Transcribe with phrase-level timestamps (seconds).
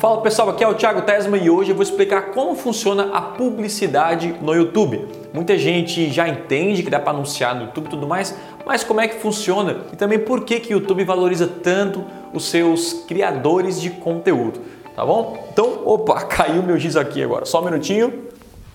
[0.00, 3.20] Fala pessoal, aqui é o Thiago Tesma e hoje eu vou explicar como funciona a
[3.20, 5.06] publicidade no YouTube.
[5.30, 8.34] Muita gente já entende que dá para anunciar no YouTube e tudo mais,
[8.64, 12.02] mas como é que funciona e também por que, que o YouTube valoriza tanto
[12.32, 14.60] os seus criadores de conteúdo,
[14.96, 15.46] tá bom?
[15.52, 18.24] Então, opa, caiu meu giz aqui agora, só um minutinho.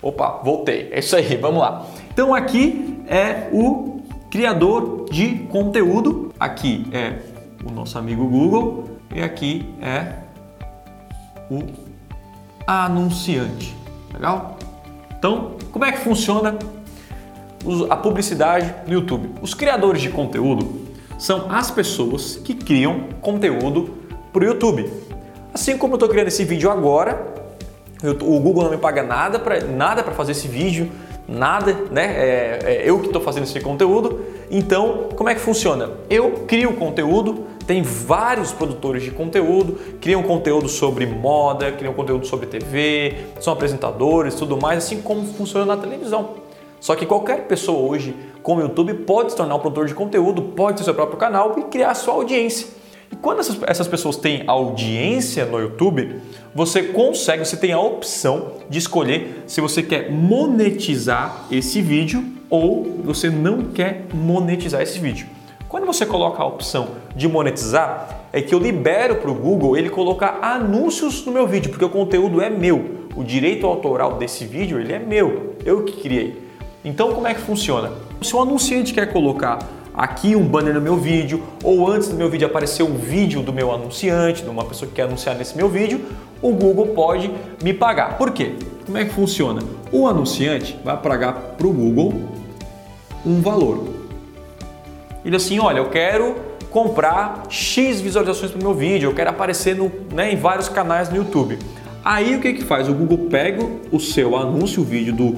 [0.00, 0.90] Opa, voltei.
[0.92, 1.86] É isso aí, vamos lá.
[2.12, 4.00] Então aqui é o
[4.30, 7.18] criador de conteúdo, aqui é
[7.68, 10.25] o nosso amigo Google e aqui é
[11.50, 11.62] o
[12.66, 13.76] anunciante.
[14.12, 14.58] Legal?
[15.18, 16.58] Então, como é que funciona
[17.88, 19.30] a publicidade no YouTube?
[19.40, 20.86] Os criadores de conteúdo
[21.18, 23.90] são as pessoas que criam conteúdo
[24.32, 24.90] para o YouTube.
[25.52, 27.34] Assim como eu estou criando esse vídeo agora,
[28.02, 30.90] eu, o Google não me paga nada para nada fazer esse vídeo,
[31.26, 32.04] nada, né?
[32.04, 34.20] É, é eu que estou fazendo esse conteúdo.
[34.50, 35.90] Então, como é que funciona?
[36.10, 42.26] Eu crio o conteúdo, tem vários produtores de conteúdo, criam conteúdo sobre moda, criam conteúdo
[42.26, 46.46] sobre TV, são apresentadores, tudo mais, assim como funciona na televisão.
[46.80, 50.40] Só que qualquer pessoa hoje com o YouTube pode se tornar um produtor de conteúdo,
[50.40, 52.68] pode ter seu próprio canal e criar sua audiência.
[53.10, 56.20] E quando essas, essas pessoas têm audiência no YouTube,
[56.54, 63.00] você consegue, você tem a opção de escolher se você quer monetizar esse vídeo ou
[63.04, 65.26] você não quer monetizar esse vídeo.
[65.68, 69.88] Quando você coloca a opção de monetizar, é que eu libero para o Google ele
[69.88, 73.06] colocar anúncios no meu vídeo, porque o conteúdo é meu.
[73.16, 76.46] O direito autoral desse vídeo ele é meu, eu que criei.
[76.84, 77.90] Então como é que funciona?
[78.20, 79.58] Se o anunciante quer colocar
[79.94, 83.52] aqui um banner no meu vídeo, ou antes do meu vídeo aparecer um vídeo do
[83.52, 86.04] meu anunciante, de uma pessoa que quer anunciar nesse meu vídeo,
[86.42, 87.32] o Google pode
[87.64, 88.18] me pagar.
[88.18, 88.52] Por quê?
[88.84, 89.62] Como é que funciona?
[89.90, 92.12] O anunciante vai pagar para o Google
[93.24, 93.88] um valor.
[95.24, 96.36] Ele assim, olha, eu quero
[96.76, 101.08] comprar X visualizações para o meu vídeo, eu quero aparecer no, né, em vários canais
[101.08, 101.58] no YouTube.
[102.04, 102.86] Aí o que que faz?
[102.86, 105.36] O Google pega o seu anúncio, o vídeo do,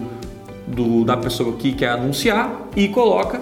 [0.67, 3.41] do, da pessoa que quer anunciar e coloca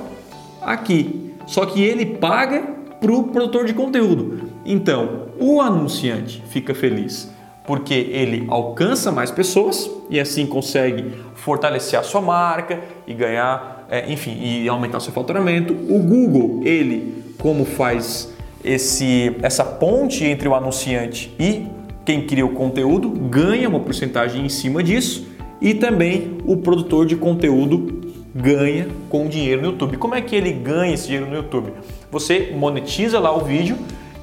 [0.61, 1.33] aqui.
[1.47, 2.65] Só que ele paga
[3.01, 4.51] para o produtor de conteúdo.
[4.67, 7.35] Então, o anunciante fica feliz
[7.67, 14.13] porque ele alcança mais pessoas e assim consegue fortalecer a sua marca e ganhar, é,
[14.13, 15.73] enfim, e aumentar seu faturamento.
[15.73, 18.33] O Google, ele como faz
[18.65, 21.67] esse, essa ponte entre o anunciante e
[22.05, 25.27] quem cria o conteúdo, ganha uma porcentagem em cima disso
[25.61, 29.97] e também o produtor de conteúdo ganha com dinheiro no YouTube.
[29.97, 31.73] Como é que ele ganha esse dinheiro no YouTube?
[32.11, 33.77] Você monetiza lá o vídeo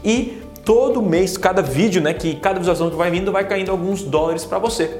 [0.03, 4.03] e todo mês, cada vídeo, né, que cada visualização que vai vindo, vai caindo alguns
[4.03, 4.99] dólares para você.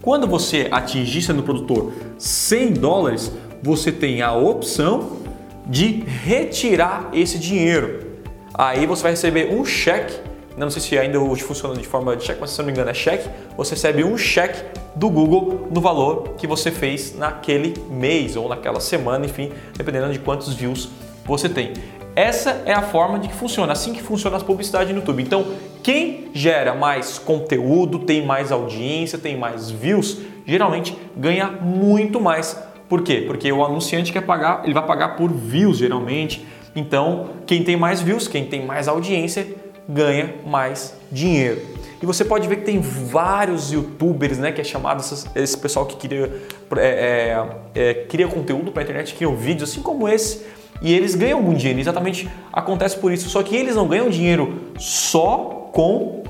[0.00, 3.32] Quando você atingir sendo produtor 100 dólares,
[3.62, 5.21] você tem a opção
[5.66, 8.12] de retirar esse dinheiro.
[8.54, 10.20] Aí você vai receber um cheque,
[10.56, 12.90] não sei se ainda hoje funciona de forma de cheque, mas se não me engano
[12.90, 14.62] é cheque, você recebe um cheque
[14.94, 20.18] do Google no valor que você fez naquele mês ou naquela semana, enfim, dependendo de
[20.18, 20.90] quantos views
[21.24, 21.72] você tem.
[22.14, 25.22] Essa é a forma de que funciona, assim que funciona as publicidades no YouTube.
[25.22, 25.46] Então,
[25.82, 32.58] quem gera mais conteúdo, tem mais audiência, tem mais views, geralmente ganha muito mais.
[32.92, 33.24] Por quê?
[33.26, 36.46] Porque o anunciante quer pagar, ele vai pagar por views geralmente.
[36.76, 39.46] Então, quem tem mais views, quem tem mais audiência,
[39.88, 41.62] ganha mais dinheiro.
[42.02, 45.02] E você pode ver que tem vários youtubers, né, que é chamado
[45.34, 46.30] esse, pessoal que cria,
[46.76, 50.44] é, é, é, cria conteúdo para a internet, cria vídeos, assim como esse
[50.82, 51.80] e eles ganham muito dinheiro.
[51.80, 53.30] Exatamente acontece por isso.
[53.30, 56.24] Só que eles não ganham dinheiro só com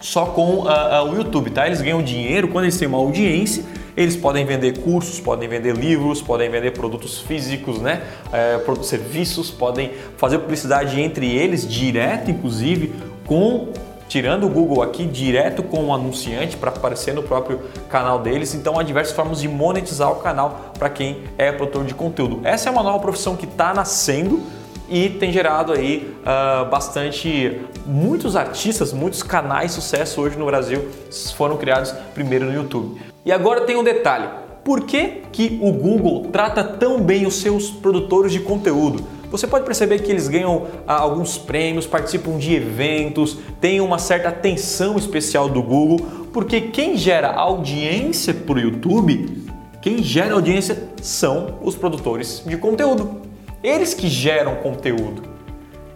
[0.00, 1.66] só com uh, uh, o YouTube, tá?
[1.66, 3.62] Eles ganham dinheiro quando eles têm uma audiência.
[3.96, 8.02] Eles podem vender cursos, podem vender livros, podem vender produtos físicos, né?
[8.32, 12.92] É, serviços, podem fazer publicidade entre eles, direto, inclusive,
[13.26, 13.68] com
[14.12, 18.54] tirando o Google aqui direto com o anunciante para aparecer no próprio canal deles.
[18.54, 22.40] Então há diversas formas de monetizar o canal para quem é produtor de conteúdo.
[22.44, 24.42] Essa é uma nova profissão que está nascendo
[24.86, 30.86] e tem gerado aí uh, bastante muitos artistas, muitos canais de sucesso hoje no Brasil
[31.34, 33.11] foram criados primeiro no YouTube.
[33.24, 34.28] E agora tem um detalhe.
[34.64, 39.04] Por que, que o Google trata tão bem os seus produtores de conteúdo?
[39.30, 44.28] Você pode perceber que eles ganham ah, alguns prêmios, participam de eventos, têm uma certa
[44.28, 49.42] atenção especial do Google, porque quem gera audiência para o YouTube,
[49.80, 53.22] quem gera audiência são os produtores de conteúdo.
[53.62, 55.22] Eles que geram conteúdo.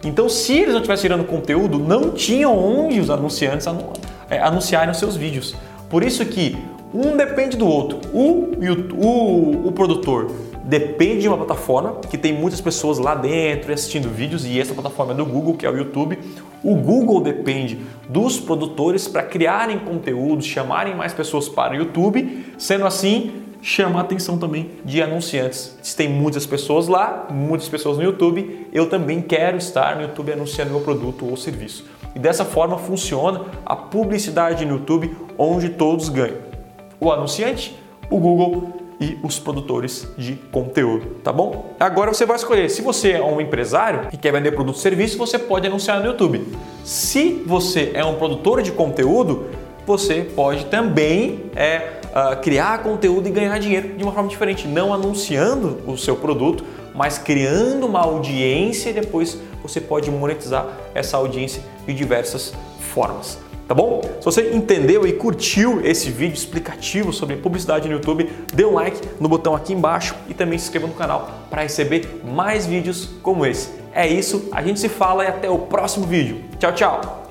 [0.03, 3.67] Então, se eles não estivessem gerando conteúdo, não tinham onde os anunciantes
[4.29, 5.55] é, anunciarem os seus vídeos.
[5.89, 6.57] Por isso que
[6.93, 7.99] um depende do outro.
[8.13, 8.51] O,
[8.95, 10.31] o, o produtor
[10.63, 15.13] depende de uma plataforma que tem muitas pessoas lá dentro assistindo vídeos e essa plataforma
[15.13, 16.19] é do Google, que é o YouTube.
[16.63, 17.79] O Google depende
[18.09, 22.45] dos produtores para criarem conteúdos, chamarem mais pessoas para o YouTube.
[22.57, 25.77] Sendo assim, chama a atenção também de anunciantes.
[25.81, 30.33] Se tem muitas pessoas lá, muitas pessoas no YouTube, eu também quero estar no YouTube
[30.33, 31.85] anunciando meu produto ou serviço.
[32.15, 36.46] E dessa forma funciona a publicidade no YouTube, onde todos ganham.
[36.99, 37.77] O anunciante,
[38.09, 41.75] o Google e os produtores de conteúdo, tá bom?
[41.79, 42.69] Agora você vai escolher.
[42.69, 46.07] Se você é um empresário que quer vender produto e serviço, você pode anunciar no
[46.07, 46.47] YouTube.
[46.83, 49.47] Se você é um produtor de conteúdo,
[49.85, 54.93] você pode também é, uh, criar conteúdo e ganhar dinheiro de uma forma diferente, não
[54.93, 61.61] anunciando o seu produto, mas criando uma audiência e depois você pode monetizar essa audiência
[61.85, 63.46] de diversas formas.
[63.67, 64.01] Tá bom?
[64.19, 69.01] Se você entendeu e curtiu esse vídeo explicativo sobre publicidade no YouTube, dê um like
[69.19, 73.45] no botão aqui embaixo e também se inscreva no canal para receber mais vídeos como
[73.45, 73.69] esse.
[73.93, 76.45] É isso, a gente se fala e até o próximo vídeo.
[76.57, 77.26] Tchau, tchau!